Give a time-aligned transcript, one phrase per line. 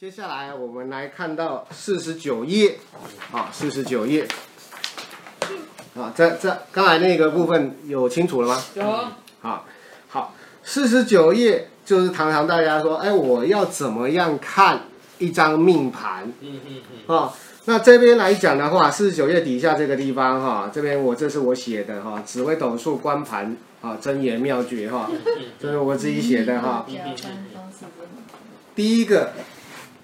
[0.00, 2.78] 接下来我们来看到四十九页，
[3.30, 4.26] 啊，四十九页，
[5.96, 8.60] 啊，这这刚才那个部分有清楚了吗？
[8.74, 8.82] 有。
[9.40, 9.64] 好，
[10.08, 10.34] 好，
[10.64, 14.80] 四十九页就是常常大家说，哎，我要怎么样看
[15.18, 16.24] 一张命盘？
[16.40, 17.16] 嗯嗯嗯。
[17.16, 17.32] 啊，
[17.66, 25.08] 那这边来讲的话，四十九页底下这个地方哈，这边我这是我写的哈，紫微斗数观盘啊，真言妙诀哈，
[25.60, 26.84] 这是我自己写的哈。
[28.74, 29.30] 第一个。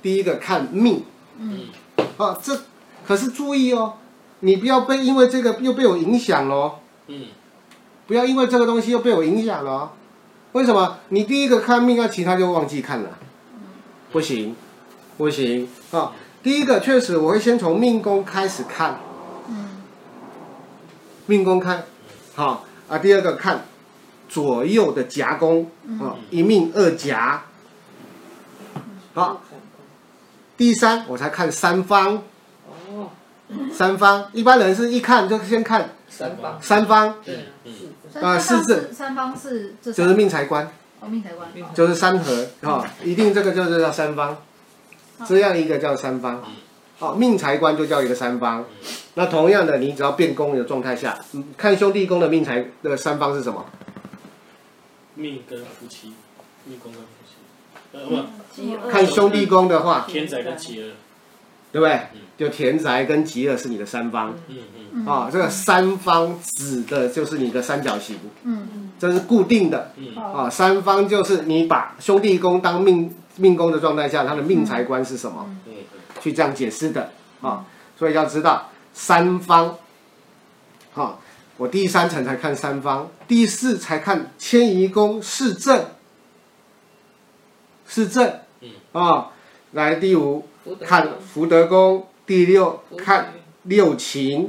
[0.02, 1.04] 第一个看命，
[1.38, 1.68] 嗯，
[2.16, 2.58] 啊，这
[3.06, 3.94] 可是注意哦，
[4.40, 7.26] 你不要被因为这个又被我影响喽，嗯，
[8.06, 9.92] 不要因为这个东西又被我影响了，
[10.52, 10.98] 为什么？
[11.08, 13.18] 你第一个看命，那其他就忘记看了，
[14.12, 14.56] 不行，
[15.16, 15.68] 不行。
[15.90, 16.12] 啊！
[16.42, 19.00] 第一个确实我会先从命宫开始看，
[19.48, 19.82] 嗯，
[21.26, 21.84] 命宫看，
[22.34, 22.98] 好啊。
[22.98, 23.66] 第二个看
[24.28, 27.42] 左右的夹宫，啊，一命二夹，
[29.14, 29.42] 好。
[30.60, 32.22] 第三，我才看三方。
[32.68, 33.08] 哦，
[33.72, 36.60] 三方一般人是一看就先看三方。
[36.60, 37.46] 三方，对，
[38.20, 38.92] 啊，四字。
[38.92, 40.70] 三方是就是命财官。
[41.00, 41.48] 哦，命财官。
[41.72, 44.36] 就是三合，哈，一定这个就是叫三方，
[45.26, 46.44] 这样一个叫三方。
[46.98, 48.66] 好，命财官就叫一个三方。
[49.14, 51.18] 那同样的，你只要变宫的状态下，
[51.56, 53.64] 看兄弟宫的命财的三方是什么？
[55.14, 56.12] 命跟夫妻，
[56.66, 57.19] 命宫跟夫妻。
[58.90, 60.92] 看兄弟宫的话，田宅跟吉厄，
[61.72, 62.00] 对不对？
[62.38, 64.34] 就田宅跟吉厄是你的三方。
[64.48, 64.56] 嗯
[64.92, 65.06] 嗯。
[65.06, 68.16] 啊，这个三方指的就是你的三角形。
[68.44, 68.90] 嗯嗯。
[68.98, 69.92] 这是固定的。
[69.96, 70.16] 嗯。
[70.16, 75.46] 啊，三方就是你把兄弟宫当命命宫的状态下，它的命财官是什么？
[75.66, 75.72] 嗯。
[76.20, 77.10] 去这样解释的。
[77.40, 77.64] 啊，
[77.98, 79.76] 所以要知道三方。
[80.92, 81.20] 好，
[81.56, 85.84] 我第三层才看三方，第四才看迁移宫四正。
[87.92, 88.32] 是正，
[88.92, 89.32] 啊，
[89.72, 90.46] 来第五
[90.86, 93.32] 看福德宫，第六看
[93.64, 94.48] 六情，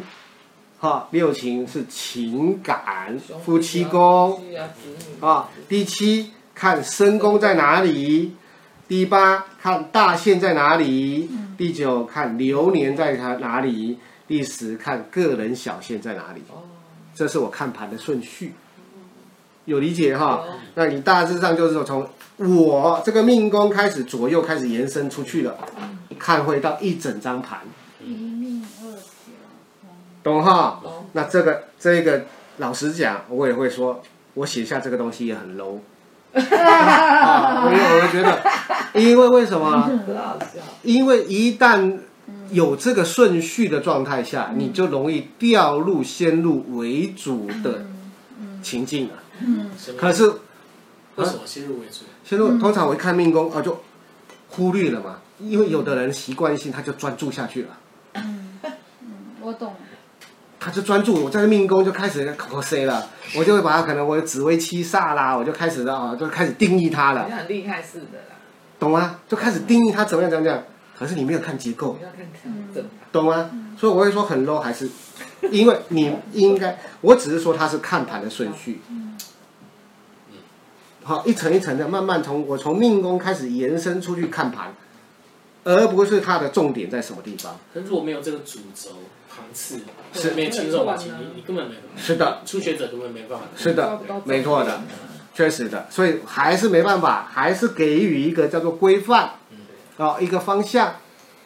[0.80, 4.40] 哈，六情是情感，夫妻宫，
[5.20, 8.36] 啊，第七看身宫在哪里，
[8.88, 11.28] 第八看大限在哪里，
[11.58, 13.98] 第九看流年在哪哪里，
[14.28, 16.44] 第十看个人小限在哪里，
[17.16, 18.54] 这是我看盘的顺序，
[19.66, 20.44] 有理解哈？
[20.76, 22.08] 那你大致上就是说从。
[22.44, 25.56] 我这个命宫开始左右开始延伸出去了，
[26.18, 27.60] 看会到一整张盘。
[28.04, 29.02] 一命二甲，
[30.24, 30.82] 懂哈？
[31.14, 32.26] 那这个这个
[32.58, 34.02] 老实讲，我也会说，
[34.34, 35.80] 我写下这个东西也很 low。
[36.34, 38.42] 啊，因为我觉得，
[38.96, 39.92] 因为为什么？
[40.82, 42.00] 因为一旦
[42.50, 47.86] 有这个顺序的状态下，你就容易掉入先入为主的
[48.64, 49.14] 情境了。
[49.96, 50.34] 可是。
[51.18, 52.06] 为什么先入为主？
[52.24, 53.82] 先入通常我一看命宫啊，就
[54.50, 57.70] 忽略了嘛，因为有的人习惯性他就专注下去了。
[58.14, 58.58] 嗯，
[59.42, 59.74] 我懂。
[60.60, 67.26] 他就专注，我在命宫就开始考 C 了，我就会把他可能我的紫薇七煞啦，我就开始啊，就开始定义他了。
[67.28, 68.36] 你很厉害似的啦。
[68.80, 69.20] 懂吗？
[69.28, 70.64] 就开始定义他怎么样怎么样，
[70.96, 71.98] 可是你没有看结构。
[73.12, 73.50] 懂吗？
[73.76, 74.88] 所以我会说很 low，还是
[75.50, 78.82] 因为你应该，我只是说他是看盘的顺序。
[81.04, 84.74] 好，一层一层的，慢慢从我从命宫开始延伸出去看盘，
[85.64, 87.58] 而不是它的重点在什么地方。
[87.74, 88.92] 可是如果没有这个主轴
[89.30, 89.80] 盘次，
[90.14, 92.02] 是没有轻重缓急，你你根本没办法。
[92.02, 93.46] 是的，初学者根本没办法。
[93.58, 94.82] 是的，没错的，
[95.34, 99.32] 确实的，所以还是没办法，还是给予一个叫做规范，
[99.98, 100.96] 哦，一个方向。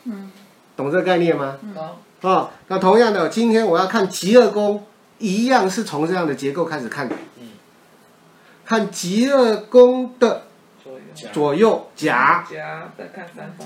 [0.04, 0.32] 嗯，
[0.76, 1.58] 懂这个概念吗？
[1.74, 1.90] 懂。
[2.22, 4.84] 哦，那同样的，今天我要看疾厄宫，
[5.20, 7.16] 一样是从这样的结构开始看的。
[8.66, 10.44] 看极乐宫的
[11.32, 11.90] 左右。
[11.96, 12.44] 夹，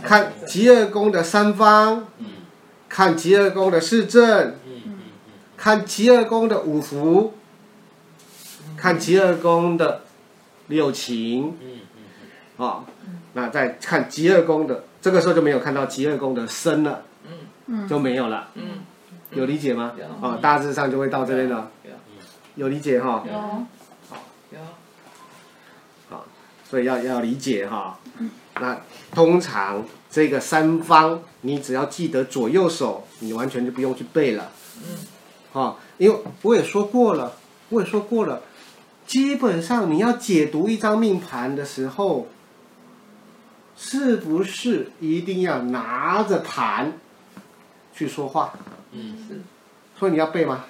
[0.04, 2.08] 看极乐宫的三方，
[2.88, 4.56] 看极乐宫的四正，
[5.58, 7.34] 看极乐宫的五福，
[8.78, 10.02] 看极乐宫的
[10.68, 11.58] 六情，
[12.58, 12.84] 啊，
[13.34, 17.04] 那再看极乐宫的，这个时候就没有看到极乐宫的身了，
[17.88, 18.50] 就没有了，
[19.32, 19.94] 有理解吗？
[20.22, 21.72] 啊，大致上就会到这边了，
[22.56, 22.68] 有。
[22.68, 23.24] 理解哈？
[26.70, 27.98] 所以要要理解哈，
[28.60, 28.80] 那
[29.12, 34.52] 通常这个三方，你只要记得左右手，你完全就不用去背了。
[34.78, 37.34] 嗯，啊，因为我也说过了，
[37.70, 38.44] 我也说过了，
[39.08, 42.28] 基本上你要解读一张命盘的时候，
[43.76, 46.94] 是不是一定要拿着盘
[47.94, 48.54] 去说话？
[48.92, 49.42] 嗯，是。
[49.98, 50.66] 所以你要背吗？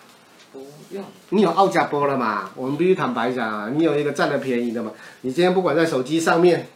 [1.30, 2.50] 你有奥加波了嘛？
[2.56, 4.92] 我们必须坦白讲啊，你有一个占了便宜的嘛？
[5.22, 6.68] 你今天不管在手机上面，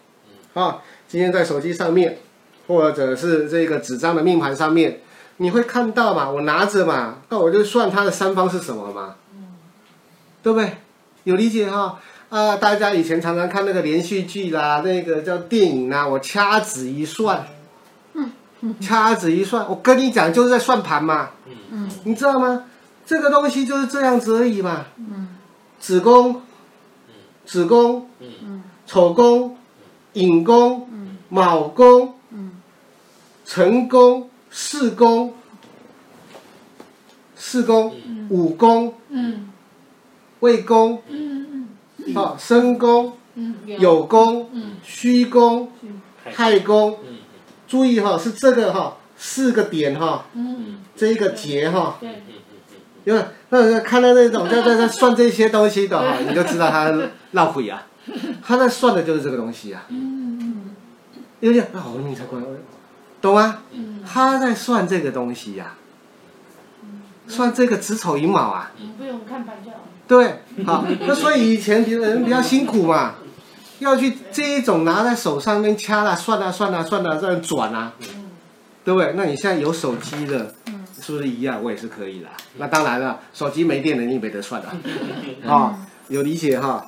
[0.54, 0.78] 啊，
[1.08, 2.20] 今天在手机上面，
[2.68, 5.00] 或者是这个纸张的命盘上面，
[5.38, 6.30] 你会看到嘛？
[6.30, 9.16] 我拿着嘛，那我就算它的三方是什么嘛？
[10.44, 10.78] 对不对？
[11.24, 12.00] 有理解哈？
[12.30, 17.48] 啊，大家以前常常看那个连续剧啦，那个叫电影啦，我掐指一算，
[18.80, 21.32] 掐指一算，我跟你讲就是在算盘嘛，
[22.04, 22.66] 你知道吗？
[23.06, 24.86] 这个东西就是这样子而已嘛，
[25.80, 26.42] 子宫，
[27.46, 28.10] 子宫，
[28.86, 29.58] 丑宫，
[30.14, 30.88] 寅宫，
[31.30, 32.16] 卯宫。
[33.46, 35.34] 辰宫、巳宫、
[37.36, 37.94] 巳宫、
[38.30, 38.96] 午宫、
[40.40, 41.04] 未宫、
[42.16, 43.12] 好申宫、
[43.68, 44.50] 酉宫、
[44.82, 45.70] 戌宫、
[46.24, 46.98] 亥宫，
[47.68, 50.26] 注意哈，是这个哈四个点哈，
[50.96, 52.00] 这一个节哈，
[53.06, 56.94] 因为那看到那种在在在算这些东西的哈， 你就知道他
[57.32, 57.86] 闹鬼啊，
[58.42, 59.84] 他在算的就是这个东西啊，
[61.40, 62.40] 有点啊，我命才怪。
[63.22, 63.60] 懂吗？
[64.06, 68.72] 他在算这个东西呀、啊，算这个子丑寅卯啊。
[68.98, 69.78] 不用看盘就好。
[70.06, 73.16] 对，好，那所以以前别人比较辛苦嘛，
[73.80, 77.94] 要去这一种拿在手上面掐啦、算啊、算啊、算啊，这样转啊，
[78.84, 79.14] 对不对？
[79.16, 80.54] 那你现在有手机的，
[81.04, 81.62] 是不是一样？
[81.62, 82.30] 我也是可以的。
[82.58, 84.74] 那当然了，手机没电了，你没得算了。
[85.46, 86.88] 啊，有理解哈？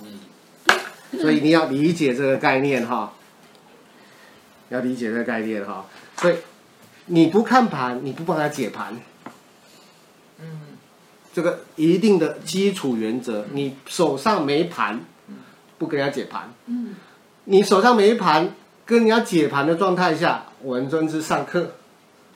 [1.19, 3.13] 所以你要理解这个概念哈，
[4.69, 5.85] 要理解这个概念哈。
[6.17, 6.35] 所以，
[7.07, 8.97] 你不看盘，你不帮他解盘，
[10.39, 10.59] 嗯，
[11.33, 15.01] 这个一定的基础原则，你手上没盘，
[15.77, 16.95] 不跟人家解盘，嗯，
[17.45, 18.50] 你手上没盘，
[18.85, 21.71] 跟人家解盘的状态下，我们称之上课，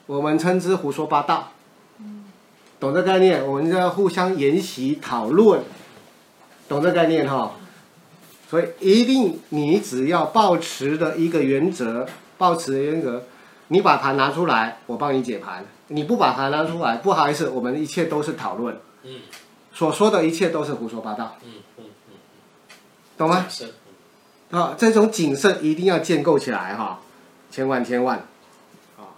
[0.06, 1.59] 我们称之胡说八道，嗯，
[2.80, 3.46] 懂这概念？
[3.46, 5.62] 我们就要互相研习讨论，
[6.68, 7.52] 懂这概念哈？
[8.48, 13.22] 所以一定，你只要抱持的一个原则，抱持的原则。
[13.68, 15.64] 你把盘拿出来，我帮你解盘。
[15.86, 18.76] 你不把盘拿出来，不好意思，我们一切都是讨论。
[19.04, 19.20] 嗯，
[19.72, 21.36] 所说的一切都是胡说八道。
[21.44, 22.14] 嗯嗯嗯，
[23.16, 23.46] 懂吗？
[24.50, 26.98] 啊，这种谨慎一定要建构起来哈，
[27.52, 28.18] 千万千万。
[28.98, 29.14] 啊，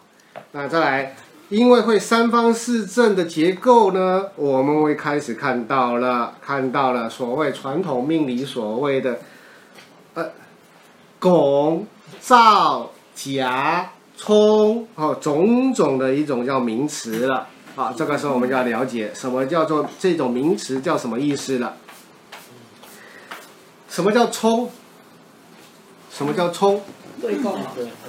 [0.53, 1.17] 那再来，
[1.53, 9.19] 因为会三方四正的结构呢，我们会开始看到了，看到了所谓传统命理所谓的，
[10.15, 10.31] 呃，
[11.19, 11.87] 拱、
[12.23, 13.91] 照、夹。
[14.17, 21.77] 冲哦，种种的一种叫名词了啊，这个时候我们就要了解什么叫做这种名词叫什么意思了。
[23.91, 24.71] 什么叫冲？
[26.11, 26.81] 什么叫冲？
[27.21, 27.59] 对宫。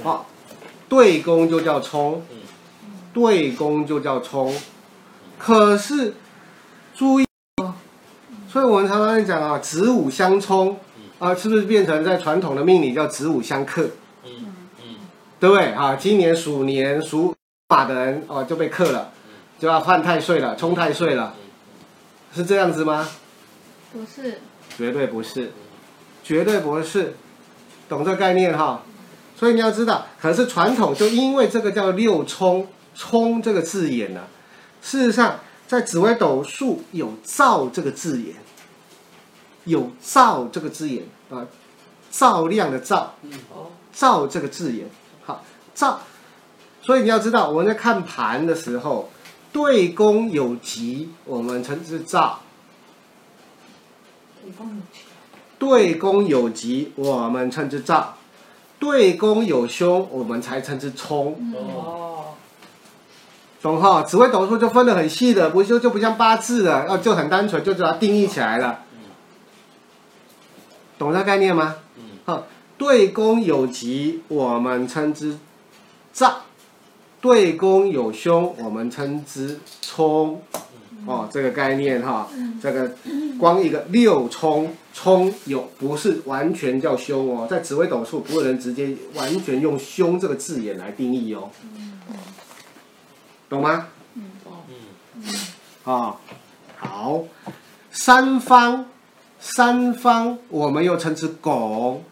[0.03, 0.27] 好，
[0.87, 2.21] 对宫就叫冲，
[3.13, 4.53] 对宫就叫冲。
[5.37, 6.13] 可是
[6.95, 7.25] 注意
[7.61, 7.73] 哦，
[8.49, 10.77] 所以我们常常讲啊，子午相冲
[11.19, 13.89] 啊，是不是变成在传统的命理叫子午相克？
[15.39, 15.97] 对不对啊？
[15.97, 17.35] 今年鼠年属
[17.67, 19.11] 马的人哦就被克了，
[19.59, 21.35] 就要犯太岁了，冲太岁了，
[22.33, 23.09] 是这样子吗？
[23.91, 24.39] 不是，
[24.77, 25.51] 绝对不是，
[26.23, 27.17] 绝对不是，
[27.89, 28.83] 懂这概念哈？
[29.35, 34.21] 所以你要知道，可是传统就因为这个叫六冲，冲这个字眼呢，
[34.81, 38.35] 事实上在紫微斗数有照这个字眼，
[39.65, 41.47] 有照这个字眼啊，
[42.11, 43.15] 照亮的照，
[43.91, 44.87] 照这个字眼。
[45.25, 46.01] 好照，
[46.81, 49.09] 所以你要知道，我们在看盘的时候，
[49.51, 52.39] 对宫有吉，我们称之照；
[55.57, 58.15] 对宫有吉，我们称之照；
[58.79, 61.55] 对宫有凶，我们才称之冲。
[61.55, 62.35] 哦，
[63.63, 64.03] 懂哈？
[64.03, 68.81] 紫微斗数就分得很细的，不就就不像八字了，要就很单纯，就把它定义起来了。
[70.99, 71.77] 懂这概念吗？
[72.25, 72.45] 好，
[72.77, 75.37] 对宫有吉，我们称之。
[76.11, 76.35] 炸，
[77.21, 80.41] 对宫有凶，我们称之冲，
[81.07, 82.27] 哦，这个概念哈，
[82.61, 82.91] 这个
[83.39, 91.49] 光一个六冲冲有不是完全叫凶哦，在紫微斗数不能直接完全用凶这个字眼来定义哦，
[93.49, 93.87] 懂吗？
[94.15, 94.23] 嗯
[95.83, 96.17] 哦，
[96.77, 97.23] 好，
[97.91, 98.85] 三方
[99.39, 102.03] 三方我们又称之拱，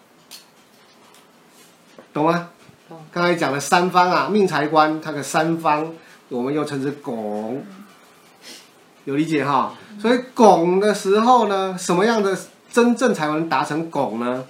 [2.14, 2.50] 懂吗？
[3.12, 5.94] 刚才讲了三方啊，命财官它的三方，
[6.30, 7.66] 我们又称之拱，
[9.06, 9.74] 有理解哈？
[10.00, 12.38] 所以拱的时候呢，什么样的
[12.72, 14.46] 真正才能达成拱呢？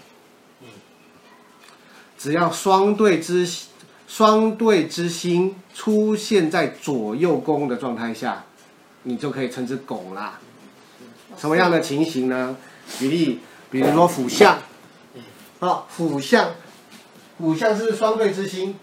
[2.17, 3.47] 只要双对之
[4.13, 8.43] 双对之星出现在左右宫的状态下，
[9.03, 10.37] 你就可以称之拱啦。
[11.37, 12.57] 什么样的情形呢？
[12.99, 13.39] 举例，
[13.69, 14.57] 比如说辅相，
[15.61, 16.51] 啊，辅相。
[17.37, 18.75] 辅相是双对之星，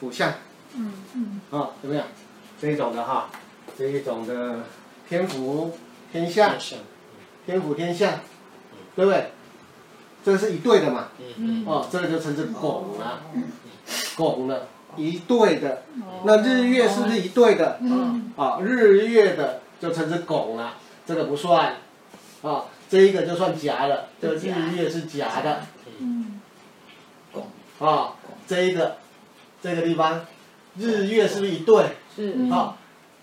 [0.00, 0.32] 辅相，
[0.74, 2.06] 嗯嗯，啊，怎么样？
[2.58, 3.28] 这一种的哈，
[3.76, 4.60] 这一种的
[5.06, 5.76] 天府
[6.10, 6.54] 天下，
[7.44, 8.20] 天府天下，
[8.96, 9.30] 对不对？
[10.24, 11.64] 这个是一对的嘛，嗯。
[11.66, 13.20] 哦，这个就称之拱了，
[14.16, 15.82] 拱了，一对的。
[16.24, 17.78] 那日月是不是一对的？
[17.80, 20.74] 嗯，啊，日月的就称之拱了，
[21.06, 21.76] 这个不算，
[22.42, 25.62] 啊，这一个就算夹了，这个日月是夹的，
[25.98, 26.40] 嗯，
[27.78, 28.14] 啊，
[28.46, 28.96] 这一个，
[29.62, 30.26] 这个地方，
[30.76, 31.86] 日月是不是一对？
[32.14, 32.50] 是。
[32.50, 32.76] 啊，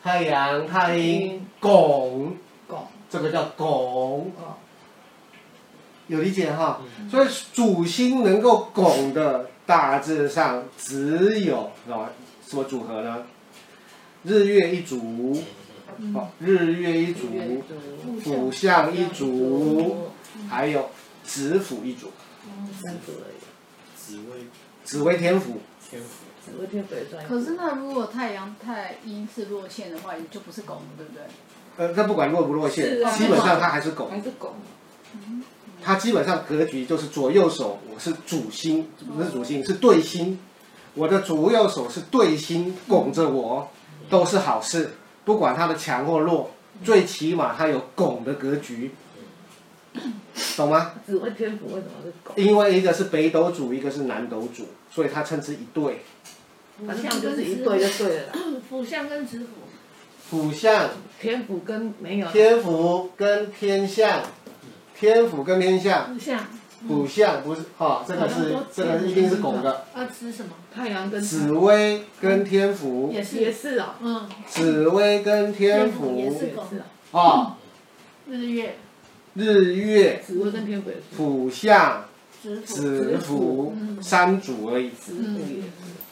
[0.04, 1.46] 太阳太阴。
[1.60, 2.36] 拱，
[2.68, 2.88] 拱。
[3.10, 4.58] 这个叫拱，哦，
[6.08, 6.82] 有理解哈？
[7.10, 12.10] 所以主星能够拱的，大致上只有啊
[12.48, 13.24] 什么组合呢？
[14.24, 15.36] 日月一组，
[16.14, 17.28] 好，日月一组，
[18.24, 20.08] 辅相一组，
[20.50, 20.90] 还有
[21.24, 22.12] 子府一组，
[22.82, 23.36] 三组而已。
[23.96, 24.48] 紫薇
[24.84, 25.62] 紫薇天府。
[25.88, 27.24] 天府，紫微天府也算。
[27.28, 31.22] 可是那如果太阳太阴是落陷的话，也就不是拱了，对不对？
[31.78, 34.10] 呃，那不管落不落陷，啊基本上它还是拱。
[34.10, 34.54] 还是拱。
[35.86, 40.40] 它基本上格局就是左右手，我是主心，不是主心，是对心。
[40.96, 43.70] 我的左右手是对心拱着我，
[44.10, 46.50] 都是好事，不管它的强或弱，
[46.84, 48.92] 最起码它有拱的格局，
[50.58, 50.94] 懂吗？
[51.06, 52.44] 紫微天府为什么是拱？
[52.44, 56.00] 因为一个是北斗主，一个是南斗主，所以它称之一对。
[56.88, 58.34] 反正就是一对就对了啦。
[58.68, 59.46] 辅相跟子府，
[60.30, 60.90] 辅相
[61.22, 62.28] 天府跟没有。
[62.32, 64.24] 天府跟天相，
[64.98, 66.40] 天府跟天相，辅相
[66.88, 69.86] 辅相不是哈、这个是这个一定是拱的。
[69.94, 70.52] 啊，吃什么？
[70.74, 73.38] 太阳跟紫薇跟天府，也是。
[73.38, 73.96] 也是哦。
[74.02, 76.16] 嗯，紫薇跟天府。
[76.18, 77.20] 也是也是哦。
[77.20, 77.58] 啊，
[78.28, 78.78] 日月。
[79.34, 80.22] 日月。
[80.26, 81.02] 紫薇跟天府也是。
[81.16, 82.06] 辅相
[82.42, 85.70] 子府，子府三组而已，紫府也是。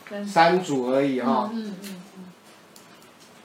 [0.10, 1.96] 跟三组而已哈，嗯嗯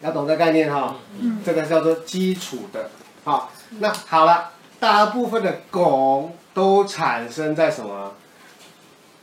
[0.00, 1.38] 要懂这概念哈，嗯。
[1.44, 2.90] 这个叫做基础的。
[3.24, 8.14] 好，那好了，大部分的拱都产生在什么？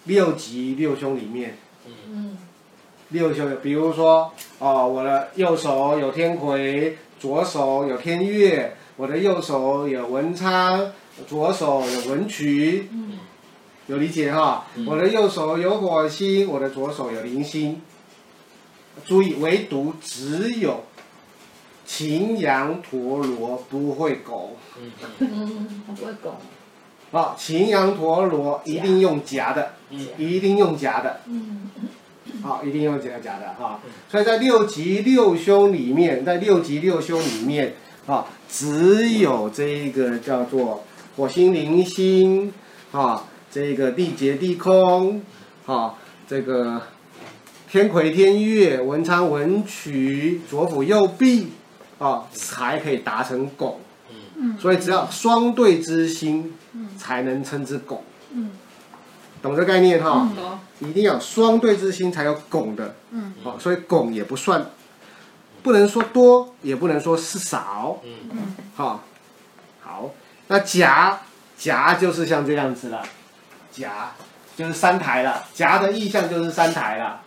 [0.05, 1.57] 六级六凶里面。
[2.07, 2.37] 嗯
[3.09, 10.91] 六凶，比如说，哦，我的右手有天魁，左手有天月，我的右手有文昌，
[11.27, 13.19] 左手有文曲，嗯
[13.85, 14.65] 有理解哈？
[14.87, 17.79] 我的右手有火星，我的左手有零星。
[19.05, 20.83] 注意，唯独只有
[21.85, 24.55] 擎羊陀罗不会拱。
[24.79, 24.91] 嗯
[25.87, 26.33] 他不会拱。
[27.11, 31.21] 啊，擎羊陀罗一定用夹的，嗯一定用夹的。
[31.27, 31.69] 嗯
[32.41, 33.79] 好，一定用夹夹的哈。
[34.09, 37.75] 所以在六吉六凶里面，在六吉六凶里面
[38.07, 40.83] 啊，只有这一个叫做
[41.15, 42.51] 火星铃星
[42.91, 45.21] 啊，这个地劫地空
[45.65, 45.95] 啊，
[46.27, 46.81] 这个
[47.69, 51.49] 天魁天月文昌文曲左辅右弼
[51.99, 53.79] 啊，才可以达成拱。
[54.37, 56.53] 嗯，所以只要双对之心，
[56.97, 58.03] 才能称之拱。
[58.31, 58.51] 嗯。
[59.41, 60.29] 懂这概念哈？
[60.35, 60.59] 懂。
[60.79, 62.95] 一定要双对之心才有拱的。
[63.11, 63.33] 嗯。
[63.43, 64.65] 好，所以拱也不算，
[65.63, 68.01] 不能说多，也不能说是少。
[68.03, 68.55] 嗯。
[68.75, 69.01] 好，
[69.81, 70.11] 好，
[70.47, 71.21] 那夹
[71.57, 73.01] 夹就是像这样子了，
[73.71, 74.11] 夹
[74.57, 77.21] 就是三台了，夹的意象就是三台了，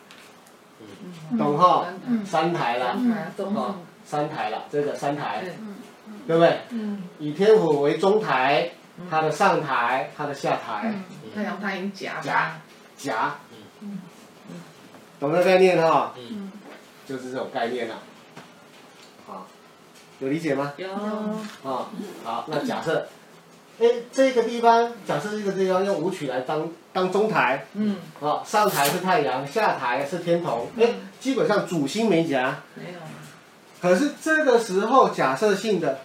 [1.38, 1.86] 懂哈？
[2.06, 2.26] 嗯。
[2.26, 3.54] 三台了，嗯，懂哦。
[3.54, 3.74] 懂。，
[4.08, 5.52] 三台了，这个三台，对
[6.26, 6.60] 对不对？
[6.70, 7.02] 嗯。
[7.18, 8.70] 以天府为中台，
[9.10, 10.94] 它的上台，它的下台，
[11.34, 12.14] 太阳太阴夹。
[12.22, 12.58] 夹
[12.96, 13.36] 夹，
[15.20, 16.14] 懂这概念哈？
[16.16, 16.50] 嗯
[17.04, 17.96] 就是这种概念了。
[19.26, 19.46] 好，
[20.20, 20.72] 有理解吗？
[20.78, 20.90] 有。
[20.90, 21.90] 啊，
[22.24, 23.08] 好，那假设，
[23.78, 27.96] 哎，这个地方，假设这个地方用舞曲来当当中台，嗯。
[28.22, 32.98] 啊，上台是太阳，下台是天同，哎，基本上主星没夹，没有。
[33.80, 36.00] 可是这个时候假设性的，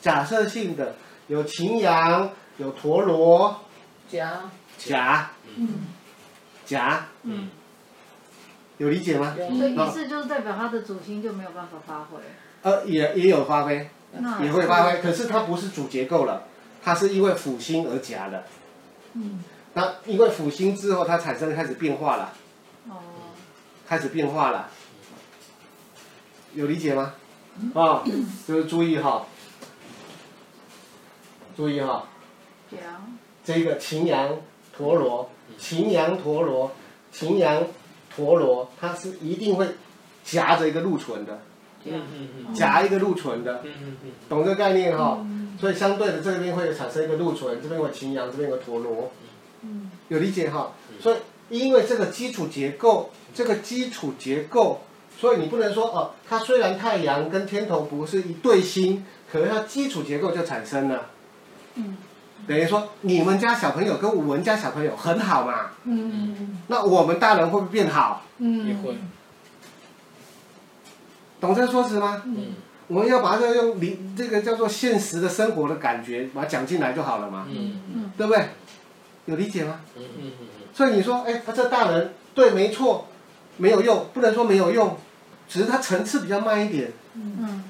[0.00, 0.94] 假设性的
[1.28, 3.60] 有擎羊，有陀螺，
[4.08, 4.42] 夹。
[4.78, 5.68] 夹嗯
[6.64, 7.50] 夹，嗯，
[8.78, 9.36] 有理解吗？
[9.38, 9.46] 有。
[9.54, 12.18] 所以意思就是代表它的主星就没有办法发挥。
[12.62, 16.44] 呃，也也有发挥，那也会发挥，可是它不是主结构了，
[16.82, 18.44] 它是因为辅星而夹的。
[19.14, 22.32] 嗯那因为辅星之后，它产生开始变化了，
[22.88, 22.96] 哦
[23.86, 24.70] 开始变化了，
[26.54, 27.14] 有理解吗？
[27.74, 28.02] 啊、
[28.46, 29.26] 就是注意哈，
[31.56, 32.08] 注意哈，
[33.44, 34.36] 这个擎羊
[34.74, 36.72] 陀罗，擎羊陀罗，
[37.12, 37.66] 擎羊
[38.14, 39.66] 陀罗，它是一定会
[40.24, 41.40] 夹着一个禄存的，
[42.54, 43.62] 夹一个禄存的，
[44.28, 45.26] 懂这个概念哈？
[45.60, 49.12] 所以相对的这边会产生一个禄存，这边有擎羊，这边有个陀螺，
[49.62, 49.90] 嗯。
[50.08, 50.72] 有理解哈？
[51.00, 51.18] 所以
[51.50, 54.80] 因为这个基础结构，这个基础结构，
[55.20, 61.10] 所以你不能说哦，它虽然太阳跟天同不是一对星，可是它基础结构就产生了。
[61.74, 61.98] 嗯。
[62.48, 65.72] 等于说，你们家小朋友跟我们家小朋友很好嘛。
[65.84, 66.58] 嗯。
[66.68, 68.22] 那我们大人会不会变好？
[68.38, 68.66] 嗯。
[68.66, 68.96] 也会。
[71.38, 72.22] 懂这个说辞吗？
[72.24, 72.54] 嗯。
[72.86, 77.46] 我们要把它用理这个叫做现实的生活的感觉，把它讲进来就好了嘛。
[77.50, 78.12] 嗯嗯。
[78.16, 78.42] 对不对？
[79.26, 79.82] 有理解吗？
[79.98, 80.46] 嗯嗯嗯。
[80.72, 83.06] 所以你说，哎，他这大人对，没错，
[83.58, 84.96] 没有用，不能说没有用，
[85.50, 86.92] 只是它层次比较慢一点。
[87.14, 87.64] 嗯。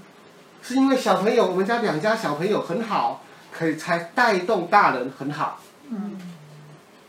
[0.62, 5.58] 是因为小朋友，我们家两家小朋友很好，可以才带动大人很好。
[5.88, 6.20] 嗯。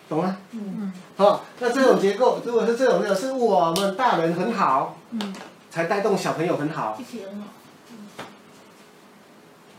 [0.07, 0.37] 懂吗？
[0.51, 0.93] 嗯。
[1.17, 5.35] 好，那这种结构，如果是这种，是我们大人很好，嗯，
[5.69, 6.97] 才带动小朋友很好。
[6.99, 7.47] 一起很好。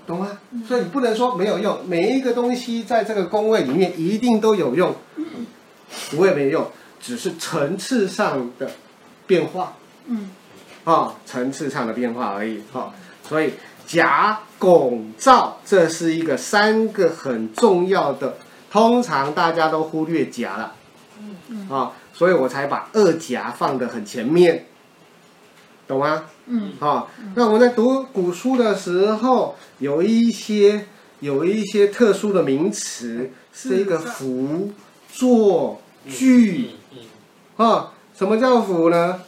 [0.05, 0.39] 懂吗？
[0.67, 4.95] 所以你不能说没有用，每一个东西在这个宫位里面一定都有用，
[6.11, 6.71] 不会没用，
[7.01, 8.73] 只是层次上的
[9.27, 9.75] 变化，
[10.07, 10.31] 嗯，
[10.85, 12.93] 啊，层次上的变化而已，哈。
[13.29, 13.55] 所以
[13.87, 18.37] 甲拱照，这是一个三个很重要的，
[18.71, 20.75] 通常大家都忽略甲了，
[21.49, 24.67] 嗯，啊，所以我才把二甲放得很前面，
[25.87, 26.25] 懂吗？
[26.47, 30.87] 嗯，好，那我们在读古书的时候，有一些
[31.21, 34.73] 有一些特殊的名词，是一个辅、
[35.11, 36.71] 作、句，
[37.57, 39.21] 啊，什么叫辅呢？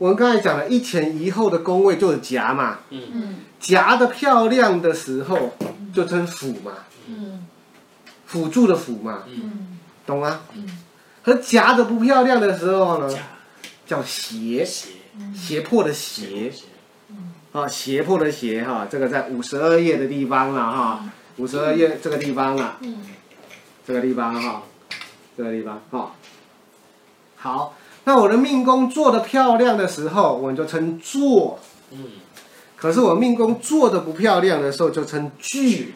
[0.00, 5.52] 我们刚才讲了一前一后的宫位就是夹嘛，嗯，夹的漂亮的时候
[5.92, 6.72] 就称辅嘛，
[7.06, 7.46] 嗯，
[8.24, 10.40] 辅助的辅嘛，嗯，懂吗？
[10.54, 10.78] 嗯，
[11.22, 13.14] 和夹的不漂亮的时候呢，
[13.86, 14.66] 叫胁。
[15.34, 16.50] 胁迫的胁，
[17.52, 21.04] 啊，胁迫的胁哈，这个在五十二页的地方了哈，
[21.36, 22.78] 五十二页这个地方了，
[23.86, 24.62] 这个地方哈，
[25.36, 26.14] 这个地方哈，
[27.36, 31.58] 好，那我的命宫做的漂亮的时候，我们就称做，
[31.90, 31.98] 嗯，
[32.76, 35.94] 可是我命宫做的不漂亮的时候，就称聚。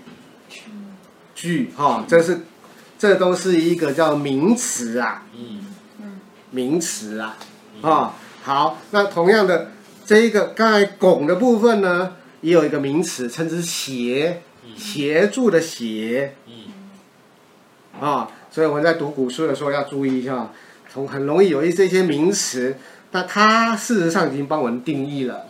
[1.34, 2.42] 聚哈，这是，
[2.96, 7.36] 这都是一个叫名词啊，嗯，名词啊，
[7.82, 8.14] 啊。
[8.42, 9.72] 好，那同样的，
[10.04, 12.12] 这一个刚才拱的部分呢，
[12.42, 14.42] 也有一个名词，称之协，
[14.76, 16.36] 协助的协，
[17.98, 20.52] 啊，所以我们在读古书的时候要注意一下，
[20.94, 22.76] 从很容易有一这些名词，
[23.10, 25.46] 那它事实上已经帮我们定义了，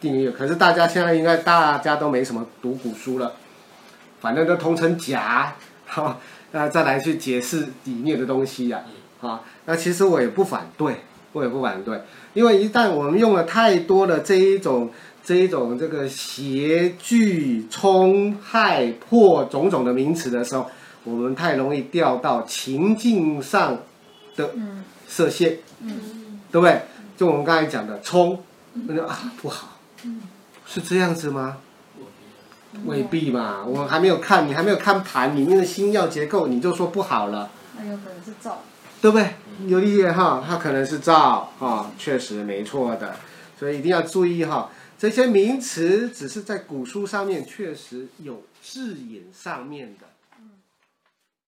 [0.00, 0.32] 定义了。
[0.32, 3.32] 可是大家现在应该大家都没什么读古书了，
[4.20, 5.54] 反正都通称甲，
[5.86, 6.18] 哈，
[6.50, 8.82] 那再来去解释里面的东西呀，
[9.20, 10.96] 啊，那其实我也不反对。
[11.34, 11.98] 我也不反对，
[12.34, 14.90] 因为一旦我们用了太多的这一种、
[15.24, 20.66] 这一种这个邪、惧、冲、害、破种种的名词的时候，
[21.04, 23.78] 我们太容易掉到情境上
[24.36, 24.54] 的
[25.08, 26.82] 射线，嗯，对不对？
[27.16, 28.42] 就我们刚才讲的冲，
[28.72, 29.78] 那就啊不好，
[30.66, 31.58] 是这样子吗？
[32.86, 38.62] 未必嘛，我还没有看，你还没有看盘里面的星曜结构，你就说不好了，那有可能是造。
[39.02, 39.34] 对不对？
[39.66, 43.16] 有理解哈，它可能是造哈，确实没错的，
[43.58, 44.70] 所以一定要注意哈。
[44.96, 50.06] 这些名词只是在古书上面确实有字眼上面的。